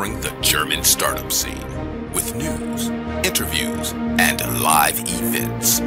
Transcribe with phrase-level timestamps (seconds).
[0.00, 1.62] covering the German startup scene
[2.14, 2.88] with news,
[3.22, 5.80] interviews, and live events.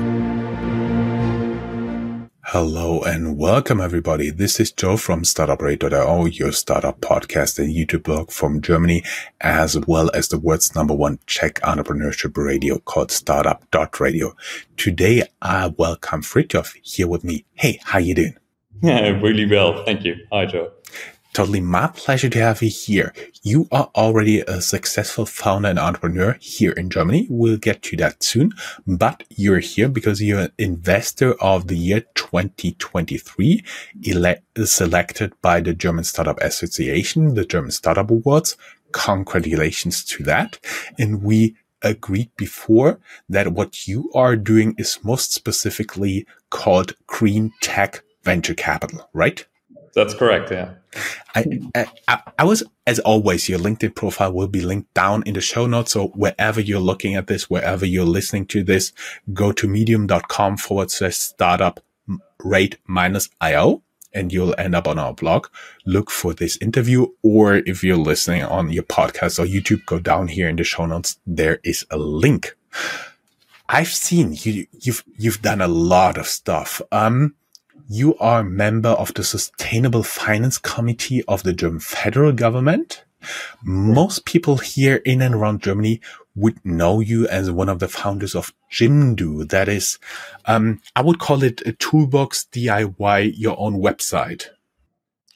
[2.43, 4.29] Hello and welcome everybody.
[4.29, 9.01] This is Joe from startuprad.io, your startup podcast and YouTube blog from Germany,
[9.41, 14.35] as well as the world's number one Czech entrepreneurship radio called startuprad.io.
[14.77, 17.45] Today I welcome Fridtjof here with me.
[17.53, 18.37] Hey, how you doing?
[18.83, 19.83] Yeah, really well.
[19.85, 20.17] Thank you.
[20.31, 20.71] Hi, Joe.
[21.33, 23.11] Totally my pleasure to have you here.
[23.41, 27.25] You are already a successful founder and entrepreneur here in Germany.
[27.27, 28.51] We'll get to that soon,
[28.85, 33.63] but you're here because you're an investor of the year 2023
[34.05, 38.55] ele- selected by the German Startup Association, the German Startup Awards.
[38.91, 40.59] Congratulations to that.
[40.99, 48.03] And we agreed before that what you are doing is most specifically called green tech
[48.23, 49.47] venture capital, right?
[49.93, 50.51] That's correct.
[50.51, 50.73] Yeah.
[51.35, 51.45] I,
[52.07, 55.65] I, I was, as always, your LinkedIn profile will be linked down in the show
[55.65, 55.93] notes.
[55.93, 58.91] So wherever you're looking at this, wherever you're listening to this,
[59.33, 61.79] go to medium.com forward slash startup
[62.39, 65.47] rate minus IO and you'll end up on our blog.
[65.85, 67.07] Look for this interview.
[67.23, 70.85] Or if you're listening on your podcast or YouTube, go down here in the show
[70.85, 71.19] notes.
[71.25, 72.55] There is a link.
[73.69, 76.81] I've seen you, you've, you've done a lot of stuff.
[76.91, 77.35] Um,
[77.87, 83.03] you are a member of the Sustainable Finance Committee of the German federal government.
[83.63, 86.01] Most people here in and around Germany
[86.35, 89.47] would know you as one of the founders of Jimdo.
[89.49, 89.99] That is,
[90.45, 94.47] um, I would call it a toolbox DIY your own website.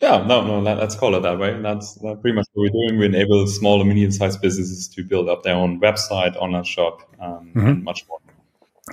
[0.01, 1.59] Yeah, no, no, let's call it that way.
[1.59, 2.99] That's, that's pretty much what we're doing.
[2.99, 7.51] We enable small and medium-sized businesses to build up their own website, online shop, um,
[7.55, 7.67] mm-hmm.
[7.67, 8.19] and much more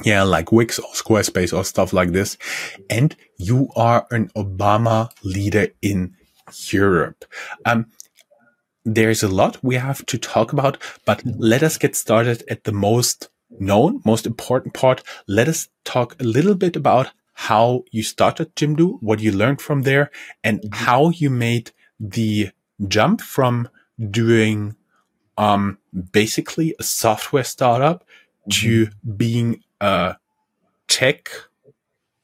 [0.03, 2.37] yeah, like Wix or Squarespace or stuff like this.
[2.91, 6.15] And you are an Obama leader in
[6.71, 7.25] Europe.
[7.65, 7.87] Um,
[8.85, 12.73] there's a lot we have to talk about, but let us get started at the
[12.73, 13.29] most
[13.59, 15.03] known, most important part.
[15.27, 19.83] Let us talk a little bit about how you started Jimdo, what you learned from
[19.83, 20.11] there,
[20.43, 22.51] and how you made the
[22.89, 23.69] jump from
[24.11, 24.77] doing
[25.39, 25.79] um,
[26.13, 28.05] basically a software startup
[28.51, 29.17] to mm-hmm.
[29.17, 30.15] being uh,
[30.89, 31.31] tech,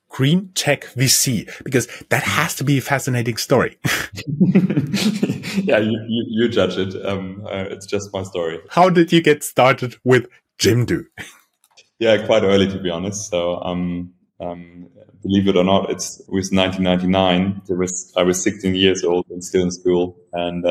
[0.09, 3.79] green tech VC, because that has to be a fascinating story.
[5.65, 6.95] yeah, you, you, you, judge it.
[7.05, 8.61] Um, uh, it's just my story.
[8.71, 10.27] How did you get started with
[10.59, 11.05] Jimdo?
[11.99, 13.31] yeah, quite early to be honest.
[13.31, 14.89] So, um, um,
[15.23, 17.63] believe it or not, it's, it was 1999.
[17.67, 20.67] There was I was 16 years old and still in school, and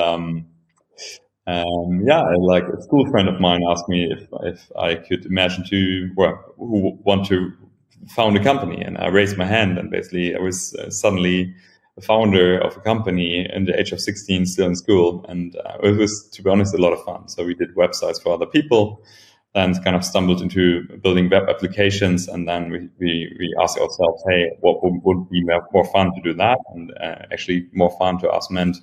[1.49, 5.63] um, yeah, like a school friend of mine asked me if if I could imagine
[5.69, 7.51] to well, who want to
[8.07, 11.55] found a company, and I raised my hand, and basically I was uh, suddenly
[11.97, 15.77] a founder of a company in the age of 16, still in school, and uh,
[15.83, 17.27] it was, to be honest, a lot of fun.
[17.27, 19.03] So we did websites for other people,
[19.55, 24.23] and kind of stumbled into building web applications, and then we we, we asked ourselves,
[24.29, 25.43] hey, what would, would be
[25.73, 26.59] more fun to do that?
[26.75, 28.77] And uh, actually, more fun to us meant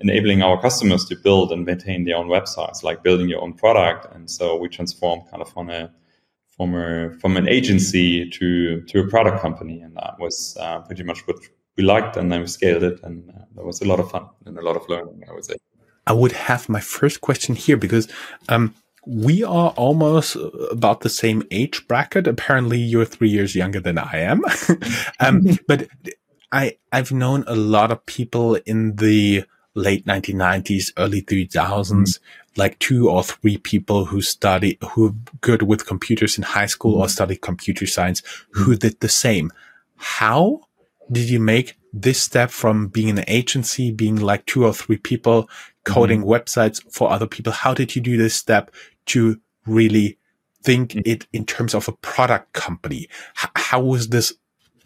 [0.00, 4.06] enabling our customers to build and maintain their own websites, like building your own product.
[4.14, 5.90] And so we transformed kind of from a
[6.56, 11.02] from a from an agency to to a product company, and that was uh, pretty
[11.02, 11.36] much what
[11.76, 12.16] we liked.
[12.16, 14.62] And then we scaled it, and uh, that was a lot of fun and a
[14.62, 15.22] lot of learning.
[15.28, 15.56] I would say.
[16.06, 18.08] I would have my first question here because
[18.48, 18.74] um,
[19.06, 20.36] we are almost
[20.70, 22.26] about the same age bracket.
[22.26, 24.42] Apparently, you're three years younger than I am,
[25.20, 25.88] um, but
[26.50, 31.48] I I've known a lot of people in the late 1990s, early 2000s,
[31.90, 32.60] mm-hmm.
[32.60, 37.02] like two or three people who study, who good with computers in high school mm-hmm.
[37.02, 38.62] or studied computer science mm-hmm.
[38.62, 39.50] who did the same.
[39.96, 40.60] How
[41.10, 45.48] did you make this step from being an agency, being like two or three people
[45.84, 46.30] coding mm-hmm.
[46.30, 47.52] websites for other people?
[47.52, 48.70] How did you do this step
[49.06, 50.18] to really
[50.62, 51.10] think mm-hmm.
[51.10, 53.08] it in terms of a product company?
[53.42, 54.34] H- how was this?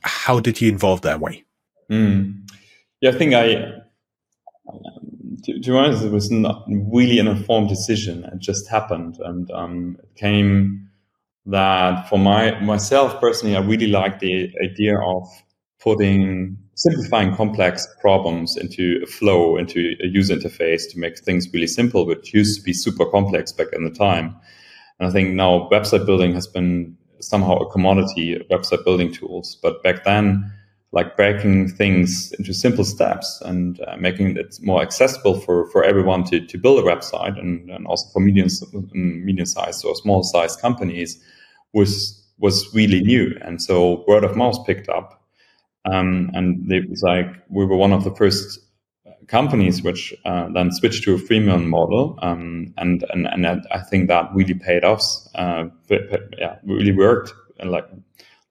[0.03, 1.45] How did you involve that way?
[1.91, 2.49] Mm.
[3.01, 3.83] Yeah, I think I
[5.45, 8.25] to, to be honest, it was not really an informed decision.
[8.25, 10.89] It just happened, and um, it came
[11.47, 15.29] that for my myself personally, I really like the idea of
[15.81, 21.67] putting simplifying complex problems into a flow, into a user interface to make things really
[21.67, 24.37] simple, which used to be super complex back in the time.
[24.99, 29.59] And I think now website building has been somehow a commodity, website building tools.
[29.63, 30.53] But back then,
[30.93, 36.25] like breaking things into simple steps and uh, making it more accessible for, for everyone
[36.25, 38.49] to, to build a website and, and also for medium
[38.93, 41.23] medium sized or small sized companies
[41.73, 45.23] was was really new and so word of mouth picked up
[45.87, 48.61] um, and it was like we were one of the first
[49.29, 54.09] companies which uh, then switched to a freemium model, um, and and and I think
[54.09, 55.03] that really paid off.
[55.35, 55.67] Uh,
[56.39, 57.33] yeah, really worked
[57.63, 57.89] like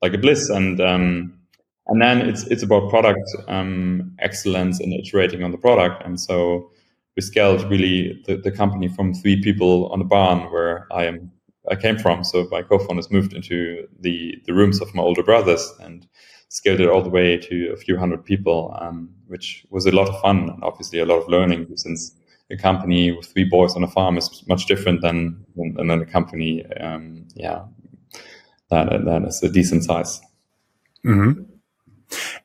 [0.02, 1.38] like a bliss, and um,
[1.88, 6.70] and then it's it's about product um, excellence and iterating on the product, and so
[7.16, 11.30] we scaled really the, the company from three people on a barn where I am
[11.70, 12.24] I came from.
[12.24, 16.06] So my co-founders moved into the the rooms of my older brothers and
[16.48, 20.08] scaled it all the way to a few hundred people, um, which was a lot
[20.08, 22.14] of fun and obviously a lot of learning since
[22.50, 26.06] a company with three boys on a farm is much different than than, than a
[26.06, 27.64] company, um, yeah,
[28.70, 30.20] that that is a decent size.
[31.04, 31.42] Mm-hmm.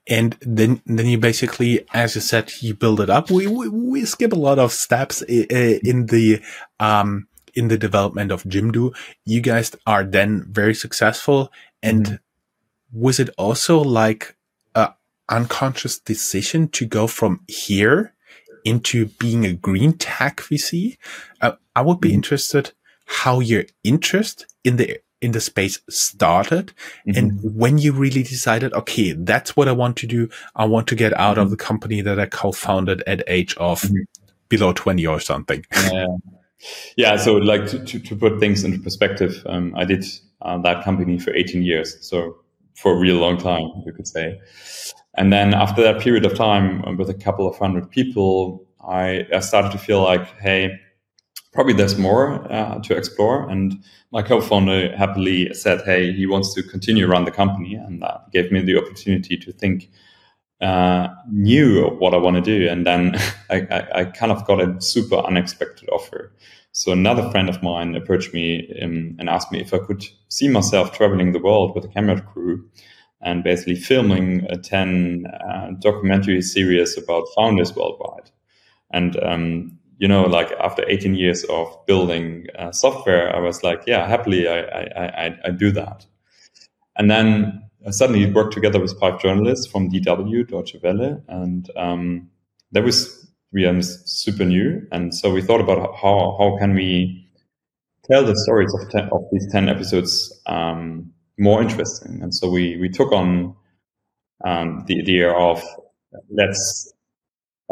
[0.07, 3.29] And then, then you basically, as you said, you build it up.
[3.29, 6.41] We, we, we skip a lot of steps in the,
[6.79, 8.95] um, in the development of Jimdo.
[9.25, 11.51] You guys are then very successful.
[11.83, 12.99] And mm-hmm.
[12.99, 14.35] was it also like
[14.73, 14.93] a
[15.29, 18.13] unconscious decision to go from here
[18.65, 20.97] into being a green tech VC?
[21.41, 22.15] Uh, I would be mm-hmm.
[22.15, 22.73] interested
[23.05, 26.73] how your interest in the in the space started
[27.07, 27.17] mm-hmm.
[27.17, 30.29] and when you really decided, okay, that's what I want to do.
[30.55, 31.43] I want to get out mm-hmm.
[31.43, 34.03] of the company that I co-founded at age of mm-hmm.
[34.49, 35.65] below 20 or something.
[35.91, 36.07] Yeah.
[36.95, 37.15] Yeah.
[37.17, 40.05] So like to, to, to put things into perspective, um, I did
[40.41, 41.97] uh, that company for 18 years.
[42.07, 42.37] So
[42.75, 44.39] for a real long time, you could say.
[45.15, 49.25] And then after that period of time um, with a couple of hundred people, I,
[49.33, 50.79] I started to feel like, hey,
[51.51, 53.49] probably there's more uh, to explore.
[53.49, 58.31] And my co-founder happily said, "Hey, he wants to continue run the company," and that
[58.31, 59.89] gave me the opportunity to think
[60.61, 62.69] uh, new what I want to do.
[62.69, 63.15] And then
[63.49, 66.31] I, I, I, kind of got a super unexpected offer.
[66.71, 70.47] So another friend of mine approached me um, and asked me if I could see
[70.47, 72.69] myself traveling the world with a camera crew
[73.21, 78.29] and basically filming a 10 uh, documentary series about founders worldwide.
[78.93, 83.83] And um, you know, like after 18 years of building uh, software, I was like,
[83.85, 86.07] yeah, happily I, I, I, I do that.
[86.97, 92.31] And then I suddenly worked together with five journalists from DW, Deutsche Welle, and um,
[92.71, 94.81] that was we are super new.
[94.91, 97.29] And so we thought about how how can we
[98.09, 102.23] tell the stories of ten, of these 10 episodes um, more interesting.
[102.23, 103.55] And so we we took on
[104.43, 105.61] um, the idea of
[106.31, 106.91] let's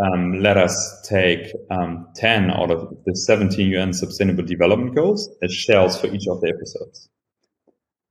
[0.01, 5.53] um, let us take um, 10 out of the 17 UN Sustainable Development Goals as
[5.53, 7.09] shells for each of the episodes.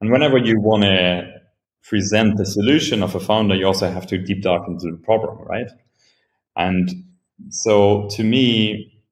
[0.00, 1.32] And whenever you want to
[1.82, 5.38] present the solution of a founder, you also have to deep dive into the problem,
[5.46, 5.70] right?
[6.56, 6.90] And
[7.50, 9.02] so to me,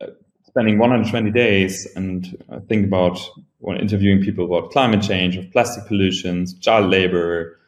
[0.00, 0.06] uh,
[0.46, 3.20] spending 120 days and uh, think about
[3.58, 7.58] when interviewing people about climate change, of plastic pollutions, child labor,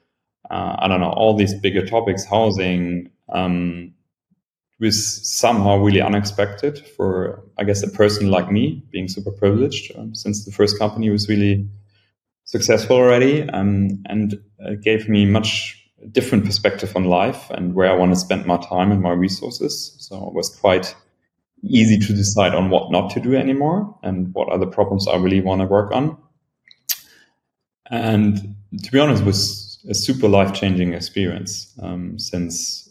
[0.50, 3.94] uh, I don't know, all these bigger topics, housing, um,
[4.80, 10.14] was somehow really unexpected for, I guess, a person like me, being super privileged um,
[10.14, 11.68] since the first company was really
[12.44, 14.40] successful already um, and
[14.82, 15.74] gave me much
[16.12, 19.94] different perspective on life and where I want to spend my time and my resources.
[19.98, 20.94] So it was quite
[21.64, 25.16] easy to decide on what not to do anymore and what are the problems I
[25.16, 26.16] really want to work on.
[27.90, 32.87] And to be honest, it was a super life changing experience um, since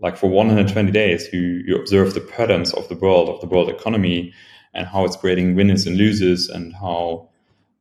[0.00, 3.68] like for 120 days, you, you observe the patterns of the world, of the world
[3.68, 4.32] economy,
[4.74, 7.28] and how it's creating winners and losers, and how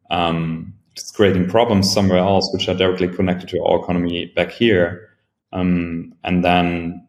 [0.09, 5.09] um, it's creating problems somewhere else, which are directly connected to our economy back here.
[5.51, 7.05] Um, and then,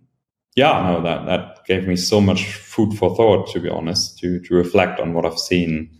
[0.56, 4.40] yeah, no, that that gave me so much food for thought, to be honest, to
[4.40, 5.90] to reflect on what I've seen.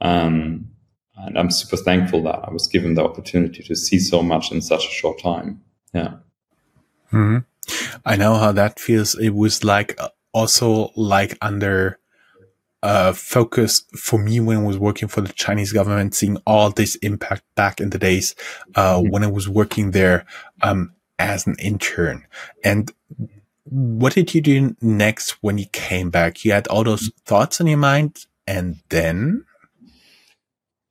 [0.00, 0.70] Um,
[1.16, 4.60] and I'm super thankful that I was given the opportunity to see so much in
[4.60, 5.62] such a short time.
[5.94, 6.14] Yeah.
[7.12, 7.38] Mm-hmm.
[8.04, 9.14] I know how that feels.
[9.18, 11.98] It was like uh, also like under
[12.82, 16.94] uh, focus for me when I was working for the Chinese government, seeing all this
[16.96, 18.34] impact back in the days
[18.74, 19.10] uh, mm-hmm.
[19.10, 20.24] when I was working there
[20.62, 22.26] um, as an intern.
[22.62, 22.92] And
[23.64, 26.44] what did you do next when you came back?
[26.44, 29.44] You had all those thoughts in your mind, and then?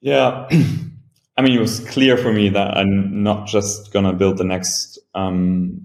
[0.01, 0.50] Yeah.
[1.38, 4.44] I mean, it was clear for me that I'm not just going to build the
[4.44, 5.82] next um,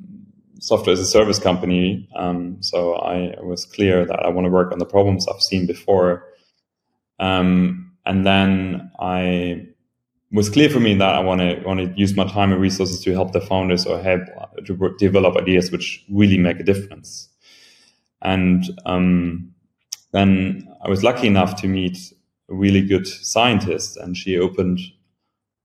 [0.60, 2.08] software as a service company.
[2.16, 5.66] Um, so I was clear that I want to work on the problems I've seen
[5.66, 6.24] before.
[7.18, 9.66] Um, and then I
[10.32, 13.02] was clear for me that I want to want to use my time and resources
[13.02, 14.22] to help the founders or help
[14.64, 17.28] to develop ideas which really make a difference.
[18.22, 19.52] And um,
[20.12, 21.98] then I was lucky enough to meet
[22.50, 24.80] a really good scientist, and she opened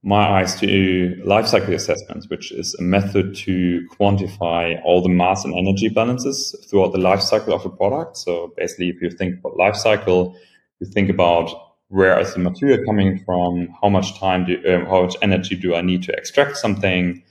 [0.02, 5.44] my eyes to life cycle assessments, which is a method to quantify all the mass
[5.44, 8.16] and energy balances throughout the life cycle of a product.
[8.16, 10.36] So basically, if you think about life cycle,
[10.80, 11.50] you think about
[11.88, 15.74] where is the material coming from, how much time do, um, how much energy do
[15.74, 17.22] I need to extract something,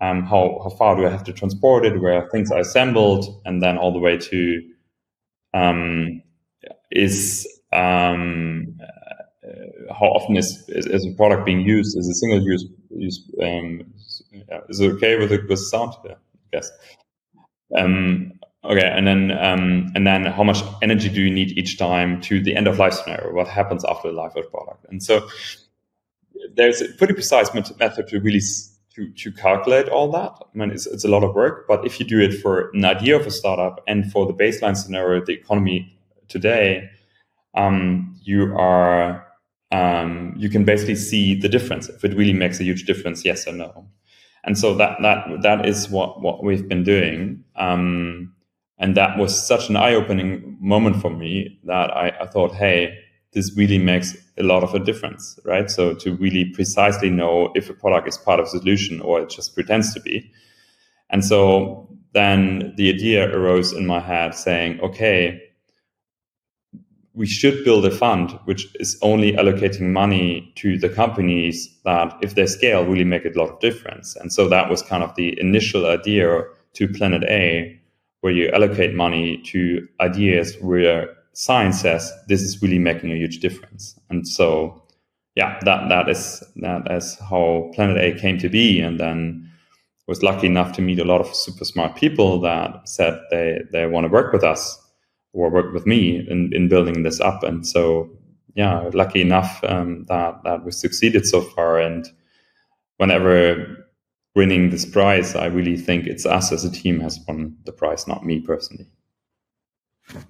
[0.00, 3.62] um, how how far do I have to transport it, where things are assembled, and
[3.62, 4.62] then all the way to
[5.54, 6.22] um,
[6.90, 8.78] is um,
[9.90, 11.96] how often is, is, is, a product being used?
[11.96, 12.64] Is a single use?
[12.90, 13.92] use um,
[14.68, 15.94] is it okay with with sound?
[16.04, 16.70] Yeah, I guess.
[17.76, 18.32] Um,
[18.64, 22.42] okay, and then um, and then how much energy do you need each time to
[22.42, 23.32] the end of life scenario?
[23.32, 24.86] What happens after the life of the product?
[24.90, 25.28] And so
[26.54, 28.40] there's a pretty precise method to really
[28.94, 30.32] to, to calculate all that.
[30.40, 32.84] I mean, it's, it's a lot of work, but if you do it for an
[32.84, 35.94] idea of a startup and for the baseline scenario, the economy
[36.28, 36.88] today,
[37.54, 39.25] um, you are
[39.72, 43.46] um, you can basically see the difference if it really makes a huge difference, yes
[43.46, 43.86] or no.
[44.44, 47.44] And so that that that is what what we've been doing.
[47.56, 48.32] Um,
[48.78, 52.98] and that was such an eye-opening moment for me that I, I thought, hey,
[53.32, 55.70] this really makes a lot of a difference, right?
[55.70, 59.30] So to really precisely know if a product is part of the solution or it
[59.30, 60.30] just pretends to be.
[61.10, 65.40] And so then the idea arose in my head saying, okay,
[67.16, 72.34] we should build a fund which is only allocating money to the companies that, if
[72.34, 74.14] they scale, really make a lot of difference.
[74.16, 76.42] And so that was kind of the initial idea
[76.74, 77.80] to Planet A,
[78.20, 83.40] where you allocate money to ideas where science says this is really making a huge
[83.40, 83.98] difference.
[84.10, 84.82] And so,
[85.36, 88.80] yeah, that that is that is how Planet A came to be.
[88.80, 89.50] And then
[90.06, 93.86] was lucky enough to meet a lot of super smart people that said they they
[93.86, 94.78] want to work with us
[95.36, 97.42] or work with me in, in building this up.
[97.42, 98.10] And so,
[98.54, 101.78] yeah, lucky enough um, that that we succeeded so far.
[101.78, 102.08] And
[102.96, 103.86] whenever
[104.34, 108.08] winning this prize, I really think it's us as a team has won the prize,
[108.08, 108.86] not me personally.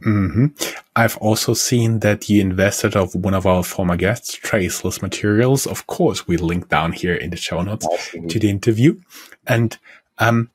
[0.04, 0.46] Mm-hmm.
[0.94, 5.66] I've also seen that you invested of one of our former guests, Traceless Materials.
[5.66, 8.28] Of course, we link down here in the show notes Absolutely.
[8.30, 8.98] to the interview.
[9.46, 9.76] And
[10.18, 10.50] um,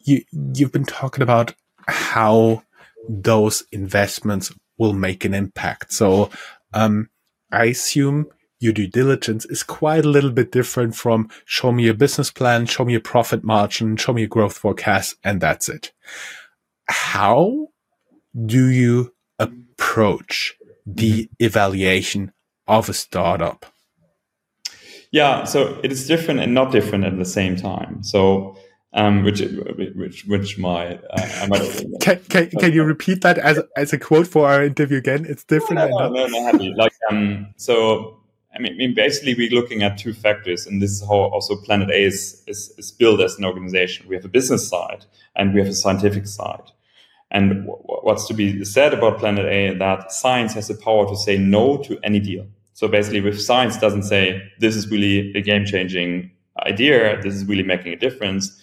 [0.00, 0.24] you
[0.54, 1.54] you've been talking about
[1.86, 2.62] how
[3.08, 5.92] those investments will make an impact.
[5.92, 6.30] So
[6.72, 7.08] um,
[7.52, 8.26] I assume
[8.60, 12.66] your due diligence is quite a little bit different from show me a business plan,
[12.66, 15.92] show me a profit margin, show me a growth forecast, and that's it.
[16.86, 17.68] How
[18.46, 20.54] do you approach
[20.86, 22.32] the evaluation
[22.66, 23.66] of a startup?
[25.10, 28.02] Yeah, so it is different and not different at the same time.
[28.02, 28.56] So
[28.92, 29.40] um, which
[29.94, 34.26] which which my uh, might, can, can, can you repeat that as as a quote
[34.26, 35.24] for our interview again?
[35.28, 35.90] It's different.
[35.90, 36.74] No, no, no, no, happy.
[36.76, 38.16] Like um, so.
[38.52, 41.54] I mean, I mean, basically, we're looking at two factors, and this is how also
[41.54, 44.08] Planet A is, is, is built as an organization.
[44.08, 45.04] We have a business side
[45.36, 46.72] and we have a scientific side.
[47.30, 51.16] And w- what's to be said about Planet A that science has the power to
[51.16, 52.46] say no to any deal.
[52.74, 56.30] So basically, if science doesn't say this is really a game changing
[56.66, 58.60] idea, this is really making a difference,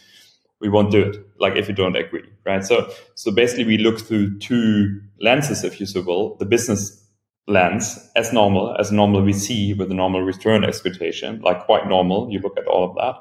[0.60, 2.64] we won't do it like if you don't agree right?
[2.64, 7.04] So so basically we look through two lenses if you so will the business
[7.48, 12.30] lens as normal as normal we see with a normal return expectation like quite normal
[12.30, 13.16] you look at all of that.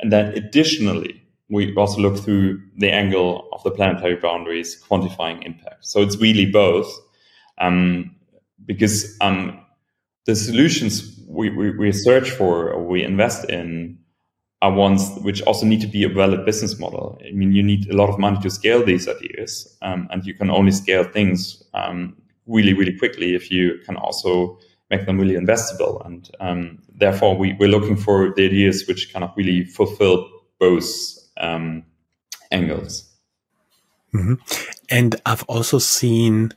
[0.00, 5.84] And then additionally we also look through the angle of the planetary boundaries quantifying impact.
[5.84, 6.88] So it's really both
[7.58, 8.14] um,
[8.64, 9.60] because um,
[10.26, 13.98] the solutions we, we, we search for or we invest in
[14.62, 17.18] are ones which also need to be a valid business model.
[17.26, 20.34] I mean, you need a lot of money to scale these ideas, um, and you
[20.34, 24.58] can only scale things um, really, really quickly if you can also
[24.90, 26.04] make them really investable.
[26.04, 30.86] And um, therefore, we, we're looking for the ideas which kind of really fulfill both
[31.38, 31.84] um,
[32.50, 33.08] angles.
[34.12, 34.34] Mm-hmm.
[34.90, 36.52] And I've also seen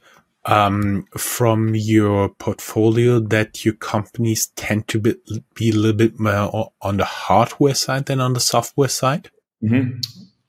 [0.45, 5.15] um, from your portfolio that your companies tend to be,
[5.55, 9.29] be a little bit more on the hardware side than on the software side?
[9.63, 9.99] Mm-hmm.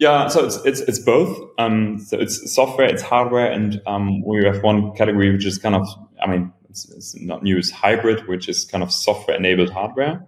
[0.00, 1.38] Yeah, so it's it's it's both.
[1.56, 5.76] Um, so it's software, it's hardware, and um, we have one category which is kind
[5.76, 5.86] of,
[6.20, 10.26] I mean, it's, it's not new, it's hybrid, which is kind of software-enabled hardware.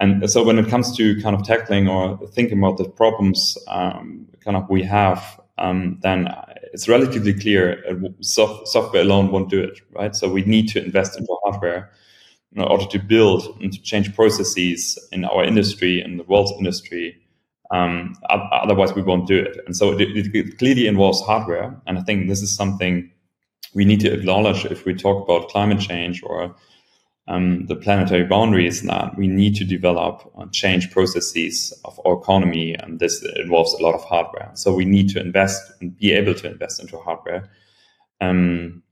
[0.00, 4.26] And so when it comes to kind of tackling or thinking about the problems, um,
[4.44, 6.28] kind of we have, um, then
[6.72, 7.82] it's relatively clear
[8.20, 10.14] soft, software alone won't do it, right?
[10.14, 11.90] So we need to invest into hardware
[12.54, 17.16] in order to build and to change processes in our industry and the world's industry.
[17.70, 19.58] Um, otherwise, we won't do it.
[19.66, 21.78] And so it, it, clearly involves hardware.
[21.86, 23.10] And I think this is something
[23.74, 26.54] we need to acknowledge if we talk about climate change or
[27.28, 32.14] um, the planetary boundary is that we need to develop and change processes of our
[32.14, 34.50] economy, and this involves a lot of hardware.
[34.54, 37.50] So we need to invest and be able to invest into hardware.
[38.22, 38.82] Um,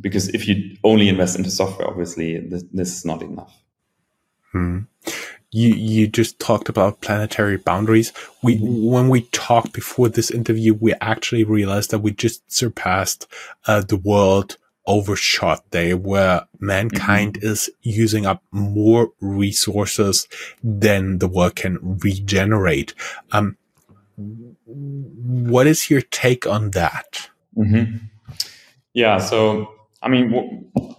[0.00, 3.56] because if you only invest into software, obviously this, this is not enough.
[4.50, 4.80] Hmm.
[5.52, 8.12] You you just talked about planetary boundaries.
[8.42, 13.28] We when we talked before this interview, we actually realized that we just surpassed
[13.68, 17.46] uh, the world overshot day where mankind mm-hmm.
[17.46, 20.28] is using up more resources
[20.62, 22.94] than the world can regenerate.
[23.32, 23.56] Um,
[24.16, 27.30] what is your take on that?
[27.56, 27.96] Mm-hmm.
[28.92, 29.72] Yeah, so
[30.02, 30.94] I mean, w-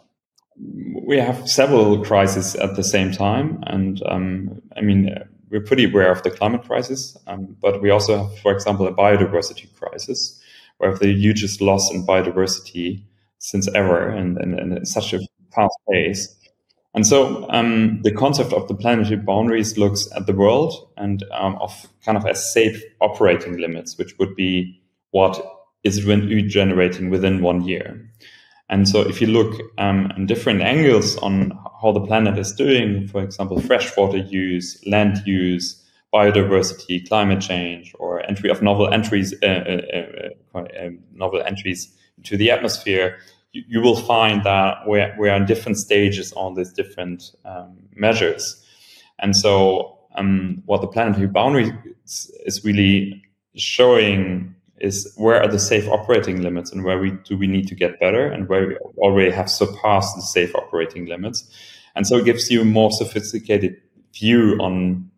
[1.05, 5.15] we have several crises at the same time, and um, I mean,
[5.49, 8.93] we're pretty aware of the climate crisis, um, but we also have, for example, a
[8.93, 10.41] biodiversity crisis,
[10.77, 13.03] where the hugest loss in biodiversity
[13.39, 15.19] since ever and, and, and such a
[15.53, 16.35] fast pace.
[16.93, 21.55] And so um, the concept of the planetary boundaries looks at the world and um,
[21.57, 25.39] of kind of as safe operating limits, which would be what
[25.83, 28.09] is regenerating within one year.
[28.69, 31.51] And so if you look um, in different angles on
[31.81, 38.25] how the planet is doing, for example, freshwater use, land use, biodiversity, climate change, or
[38.25, 39.81] entry of novel entries, uh, uh,
[40.55, 41.93] uh, uh novel entries
[42.23, 43.17] to the atmosphere,
[43.51, 48.63] you, you will find that we're, we're in different stages on these different um, measures.
[49.19, 51.71] And so, um, what the planetary boundary
[52.05, 53.21] is, is, really
[53.55, 57.75] showing is where are the safe operating limits and where we do we need to
[57.75, 61.49] get better and where we already have surpassed the safe operating limits.
[61.95, 63.81] And so it gives you a more sophisticated
[64.13, 65.09] view on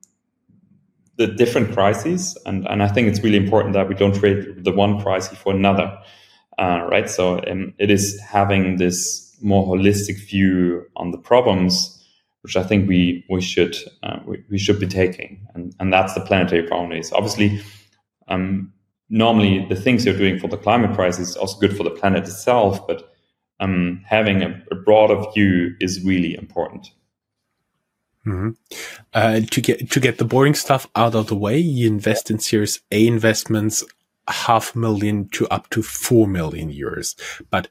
[1.17, 2.37] the different crises.
[2.45, 5.53] And, and I think it's really important that we don't trade the one crisis for
[5.53, 5.97] another
[6.57, 7.09] uh, right?
[7.09, 11.93] So um, it is having this more holistic view on the problems,
[12.41, 16.13] which I think we we should uh, we, we, should be taking, and and that's
[16.13, 17.11] the planetary boundaries.
[17.11, 17.61] Obviously,
[18.27, 18.73] um,
[19.09, 22.23] normally the things you're doing for the climate crisis is also good for the planet
[22.23, 23.13] itself, but
[23.59, 26.91] um, having a, a, broader view is really important.
[28.25, 28.49] Mm-hmm.
[29.13, 32.39] Uh, to get to get the boring stuff out of the way, you invest in
[32.39, 33.83] Series A investments
[34.27, 37.15] half million to up to 4 million euros.
[37.49, 37.69] But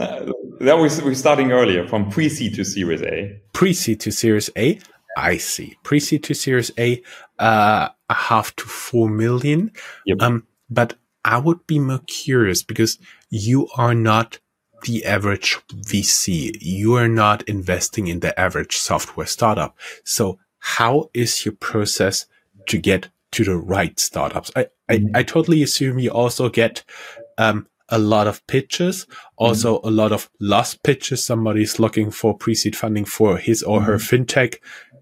[0.00, 3.40] uh, that was we're starting earlier from pre-seed to Series A.
[3.52, 4.78] Pre-seed to Series A.
[5.16, 5.76] I see.
[5.82, 7.02] Pre-seed to Series A,
[7.38, 9.72] uh, a half to 4 million.
[10.06, 10.20] Yep.
[10.20, 14.38] Um, but I would be more curious because you are not
[14.84, 16.56] the average VC.
[16.60, 19.76] You are not investing in the average software startup.
[20.04, 22.26] So how is your process
[22.68, 24.50] to get to the right startups.
[24.56, 25.16] I, I, mm-hmm.
[25.16, 26.84] I totally assume you also get,
[27.38, 29.88] um, a lot of pitches, also mm-hmm.
[29.88, 31.26] a lot of lost pitches.
[31.26, 34.22] Somebody's looking for pre-seed funding for his or her mm-hmm.
[34.22, 34.56] fintech,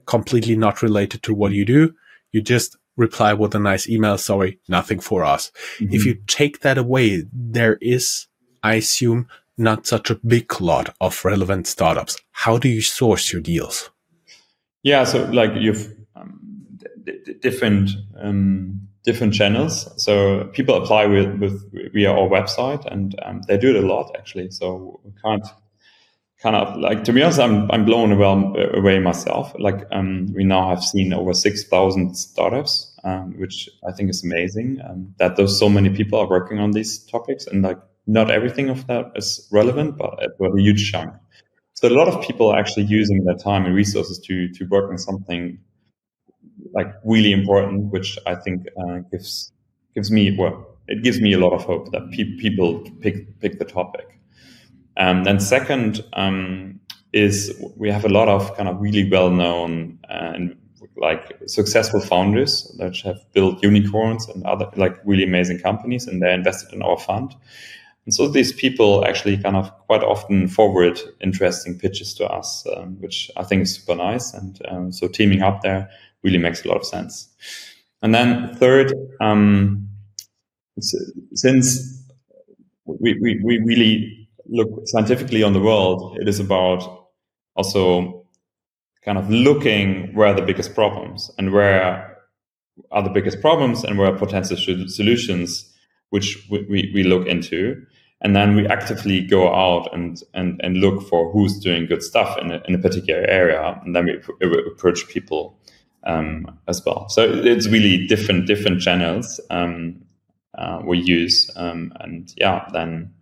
[0.06, 1.94] completely not related to what you do.
[2.32, 4.16] You just reply with a nice email.
[4.16, 5.52] Sorry, nothing for us.
[5.78, 5.94] Mm-hmm.
[5.94, 8.26] If you take that away, there is,
[8.62, 12.16] I assume, not such a big lot of relevant startups.
[12.30, 13.90] How do you source your deals?
[14.82, 15.04] Yeah.
[15.04, 15.94] So like you've,
[17.40, 19.74] different um, different channels.
[20.04, 24.06] So people apply with, with via our website, and um, they do it a lot
[24.18, 24.50] actually.
[24.50, 25.46] So we can't
[26.42, 28.12] kind of like to be honest, I'm I'm blown
[28.80, 29.54] away myself.
[29.58, 34.22] Like um, we now have seen over six thousand startups, um, which I think is
[34.22, 34.78] amazing.
[34.86, 38.68] Um, that those so many people are working on these topics, and like not everything
[38.68, 41.14] of that is relevant, but but a huge chunk.
[41.78, 44.90] So a lot of people are actually using their time and resources to to work
[44.90, 45.58] on something
[46.72, 49.52] like really important, which I think uh, gives
[49.94, 53.58] gives me well, it gives me a lot of hope that pe- people pick pick
[53.58, 54.06] the topic.
[54.96, 56.80] Um, then second um,
[57.12, 60.56] is we have a lot of kind of really well known and
[60.96, 66.34] like successful founders that have built unicorns and other like really amazing companies, and they're
[66.34, 67.34] invested in our fund.
[68.08, 72.98] And so these people actually kind of quite often forward interesting pitches to us, um,
[73.00, 74.32] which I think is super nice.
[74.32, 75.90] And um, so teaming up there
[76.28, 77.28] really makes a lot of sense.
[78.02, 79.88] And then third, um,
[81.34, 82.04] since
[82.84, 87.08] we, we, we really look scientifically on the world, it is about
[87.54, 88.24] also
[89.04, 92.16] kind of looking where the biggest problems and where
[92.92, 95.74] are the biggest problems and where potential solutions,
[96.10, 97.82] which we, we look into.
[98.20, 102.36] And then we actively go out and, and, and look for who's doing good stuff
[102.38, 103.80] in a, in a particular area.
[103.84, 104.18] And then we
[104.72, 105.57] approach people
[106.04, 107.08] um, as well.
[107.08, 110.02] So it's really different different channels um,
[110.56, 113.12] uh, we use, um, and yeah, then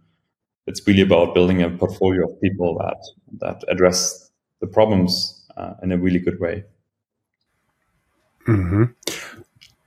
[0.67, 3.03] it's really about building a portfolio of people that
[3.41, 6.65] that address the problems uh, in a really good way.
[8.47, 8.85] Mm-hmm.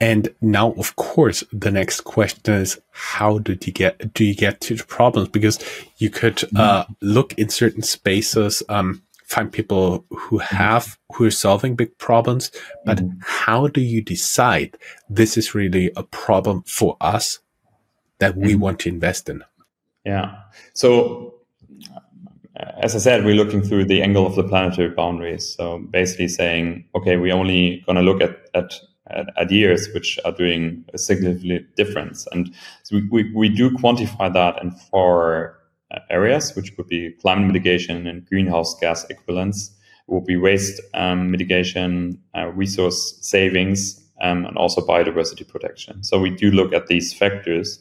[0.02, 4.62] And now, of course, the next question is, how did you get, do you get
[4.62, 5.28] to the problems?
[5.28, 5.60] Because
[5.97, 6.58] you could, mm-hmm.
[6.58, 10.55] uh, look in certain spaces, um, find people who mm-hmm.
[10.55, 12.51] have, who are solving big problems,
[12.85, 13.19] but mm-hmm.
[13.21, 14.77] how do you decide
[15.09, 17.39] this is really a problem for us
[18.17, 18.61] that we mm-hmm.
[18.61, 19.43] want to invest in?
[20.03, 20.35] Yeah.
[20.73, 21.35] So,
[22.81, 25.55] as I said, we're looking through the angle of the planetary boundaries.
[25.55, 28.73] So basically saying, okay, we're only going to look at, at
[29.37, 32.27] ideas which are doing a significant difference.
[32.31, 35.59] And so we, we, we do quantify that And four uh,
[36.10, 39.71] areas, which would be climate mitigation and greenhouse gas equivalents,
[40.08, 46.04] it would be waste um, mitigation, uh, resource savings, um, and also biodiversity protection.
[46.04, 47.80] So we do look at these factors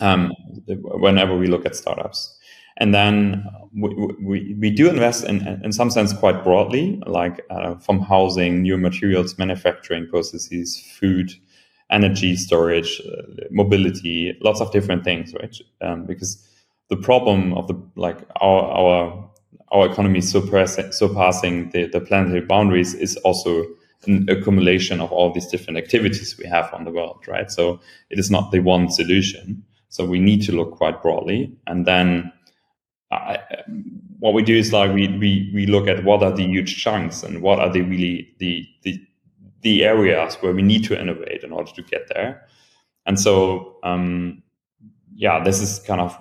[0.00, 0.32] um,
[0.66, 2.34] whenever we look at startups.
[2.80, 3.88] And then we,
[4.22, 8.78] we, we do invest in, in some sense quite broadly, like uh, from housing, new
[8.78, 11.32] materials, manufacturing processes, food,
[11.90, 15.56] energy storage, uh, mobility, lots of different things, right?
[15.80, 16.46] Um, because
[16.88, 19.30] the problem of the like our our
[19.70, 23.66] our economy surpassing, surpassing the, the planetary boundaries is also
[24.06, 27.50] an accumulation of all these different activities we have on the world, right?
[27.50, 29.62] So it is not the one solution.
[29.90, 32.32] So we need to look quite broadly, and then
[33.10, 33.38] I,
[34.18, 37.22] what we do is like we, we we look at what are the huge chunks
[37.22, 39.00] and what are the really the the
[39.62, 42.46] the areas where we need to innovate in order to get there.
[43.06, 44.42] And so um,
[45.14, 46.16] yeah, this is kind of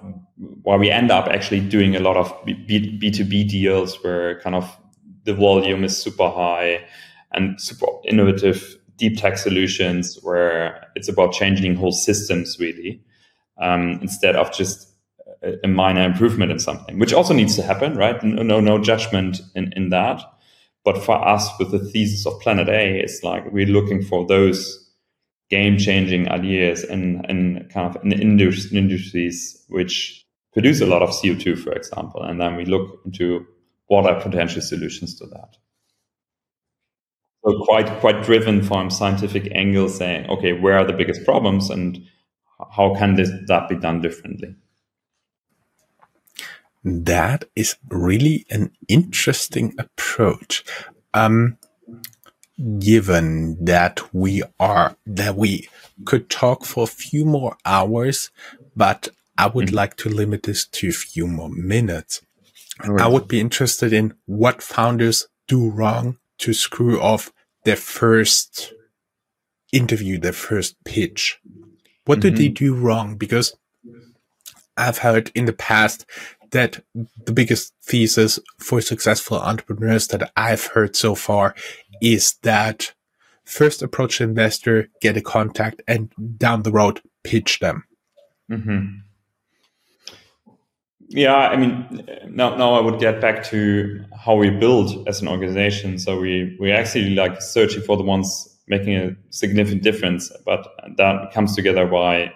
[0.67, 4.77] why we end up actually doing a lot of B, B2B deals where kind of
[5.23, 6.83] the volume is super high
[7.31, 13.01] and super innovative deep tech solutions where it's about changing whole systems really
[13.61, 14.89] um, instead of just
[15.63, 18.21] a minor improvement in something, which also needs to happen, right?
[18.21, 20.21] No, no judgment in, in that.
[20.83, 24.85] But for us, with the thesis of Planet A, it's like we're looking for those
[25.49, 30.26] game changing ideas in, in kind of in industries which
[30.57, 32.23] produce a lot of CO2, for example.
[32.23, 33.45] And then we look into
[33.85, 35.55] what are potential solutions to that.
[37.45, 42.03] So quite quite driven from scientific angle, saying, okay, where are the biggest problems and
[42.75, 44.55] how can this that be done differently?
[46.83, 50.63] That is really an interesting approach.
[51.13, 51.59] Um,
[52.79, 55.69] given that we are, that we
[56.05, 58.31] could talk for a few more hours,
[58.75, 59.75] but I would mm-hmm.
[59.75, 62.21] like to limit this to a few more minutes.
[62.85, 63.01] Right.
[63.01, 67.31] I would be interested in what founders do wrong to screw off
[67.63, 68.73] their first
[69.71, 71.39] interview, their first pitch.
[72.05, 72.29] What mm-hmm.
[72.29, 72.53] do they mm-hmm.
[72.53, 73.15] do wrong?
[73.17, 73.55] Because
[74.75, 76.05] I've heard in the past
[76.51, 76.83] that
[77.25, 81.55] the biggest thesis for successful entrepreneurs that I've heard so far
[82.01, 82.93] is that
[83.43, 87.83] first approach an investor, get a contact, and down the road pitch them.
[88.49, 88.99] Mm-hmm.
[91.09, 95.27] Yeah, I mean, now now I would get back to how we build as an
[95.29, 95.97] organization.
[95.99, 100.67] So we we actually like searching for the ones making a significant difference, but
[100.97, 102.33] that comes together by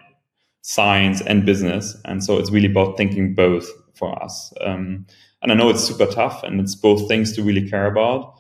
[0.62, 4.54] science and business, and so it's really about thinking both for us.
[4.62, 5.06] Um,
[5.42, 8.36] and I know it's super tough and it's both things to really care about.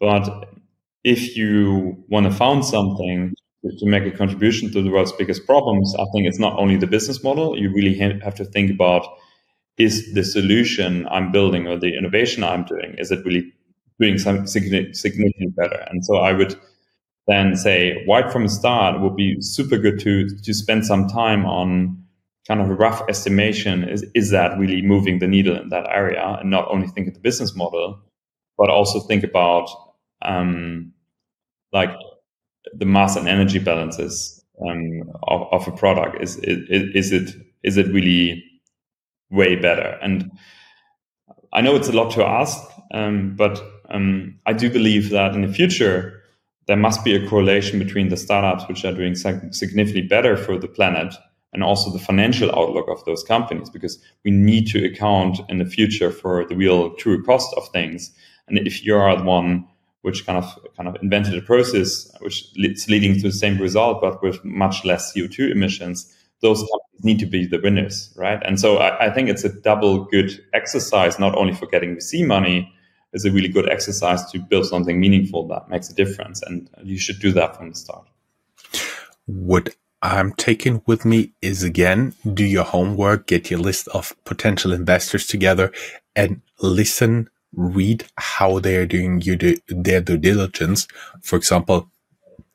[0.00, 0.48] But
[1.04, 5.94] if you want to found something to make a contribution to the world's biggest problems,
[5.98, 7.58] I think it's not only the business model.
[7.58, 9.06] You really have to think about
[9.78, 13.52] is the solution I'm building or the innovation I'm doing, is it really
[13.98, 15.86] doing something significantly better?
[15.90, 16.58] And so I would
[17.26, 21.08] then say right from the start, it would be super good to to spend some
[21.08, 22.04] time on
[22.48, 26.38] kind of a rough estimation is is that really moving the needle in that area?
[26.40, 28.02] And not only think of the business model
[28.58, 29.68] but also think about
[30.22, 30.92] um,
[31.72, 31.90] like
[32.74, 36.22] the mass and energy balances um, of, of, a product.
[36.22, 38.44] Is, is is it is it really
[39.32, 39.98] way better.
[40.00, 40.30] And
[41.52, 45.42] I know it's a lot to ask um, but um, I do believe that in
[45.42, 46.20] the future
[46.66, 50.68] there must be a correlation between the startups which are doing significantly better for the
[50.68, 51.14] planet
[51.52, 55.64] and also the financial outlook of those companies because we need to account in the
[55.64, 58.12] future for the real true cost of things.
[58.46, 59.66] And if you are the one
[60.02, 64.00] which kind of kind of invented a process which is leading to the same result
[64.00, 66.12] but with much less co2 emissions
[66.42, 69.52] those companies need to be the winners right and so I, I think it's a
[69.60, 72.72] double good exercise not only for getting vc money
[73.12, 76.98] is a really good exercise to build something meaningful that makes a difference and you
[76.98, 78.06] should do that from the start
[79.26, 84.72] What I'm taking with me is again, do your homework, get your list of potential
[84.72, 85.72] investors together
[86.16, 90.88] and listen read how they're doing you do, their due diligence.
[91.20, 91.90] For example,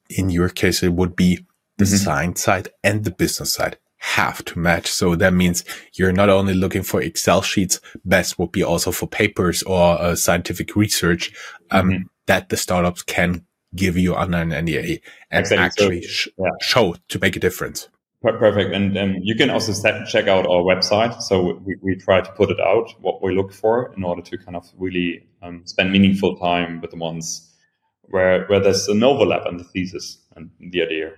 [0.09, 1.45] in your case, it would be
[1.77, 1.95] the mm-hmm.
[1.95, 4.87] science side and the business side have to match.
[4.87, 5.63] So that means
[5.93, 10.15] you're not only looking for Excel sheets, best would be also for papers or uh,
[10.15, 11.33] scientific research
[11.71, 12.03] um, mm-hmm.
[12.27, 15.57] that the startups can give you under an NDA and exactly.
[15.57, 16.49] actually sh- yeah.
[16.61, 17.89] show to make a difference.
[18.21, 18.73] Perfect.
[18.73, 21.21] And um, you can also set, check out our website.
[21.21, 24.37] So we, we try to put it out, what we look for in order to
[24.37, 27.53] kind of really um, spend meaningful time with the ones
[28.01, 31.11] where, where there's an overlap in the thesis and the idea.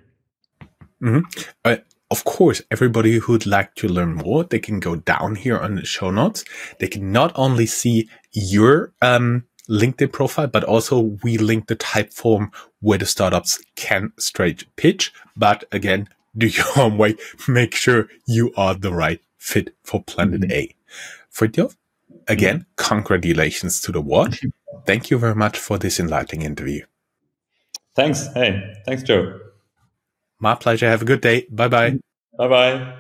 [1.01, 1.41] Mm-hmm.
[1.63, 1.77] Uh,
[2.12, 5.85] of course, everybody who'd like to learn more, they can go down here on the
[5.85, 6.43] show notes.
[6.79, 12.51] They can not only see your um, LinkedIn profile, but also we link the Typeform
[12.81, 15.13] where the startups can straight pitch.
[15.38, 17.15] But again, do your own way.
[17.47, 20.51] Make sure you are the right fit for Planet mm-hmm.
[20.51, 20.75] A.
[21.31, 21.75] Fridtjof,
[22.27, 22.95] again, mm-hmm.
[22.95, 24.43] congratulations to the watch.
[24.85, 26.85] Thank you very much for this enlightening interview.
[27.95, 28.27] Thanks.
[28.33, 29.39] Hey, thanks, Joe.
[30.39, 30.89] My pleasure.
[30.89, 31.45] Have a good day.
[31.49, 31.97] Bye bye.
[32.38, 32.95] Bye bye.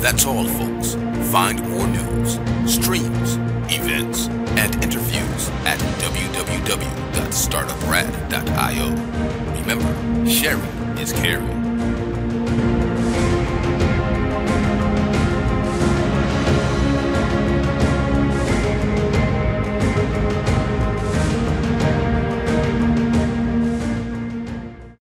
[0.00, 0.94] That's all, folks.
[1.30, 3.36] Find more news, streams,
[3.70, 8.90] events, and interviews at www.startuprad.io.
[9.60, 11.59] Remember, sharing is caring.